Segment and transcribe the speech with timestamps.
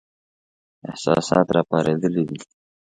[0.89, 2.39] احساسات را پارېدلي دي.